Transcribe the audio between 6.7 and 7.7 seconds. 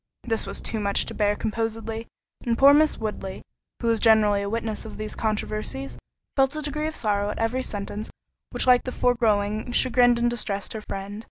of sorrow at every